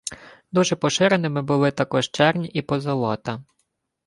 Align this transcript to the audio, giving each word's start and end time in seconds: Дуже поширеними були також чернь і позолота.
Дуже 0.51 0.75
поширеними 0.75 1.41
були 1.41 1.71
також 1.71 2.09
чернь 2.11 2.49
і 2.53 2.61
позолота. 2.61 3.43